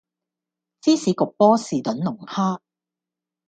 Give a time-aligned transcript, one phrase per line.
[0.81, 2.57] 芝士焗波士頓龍蝦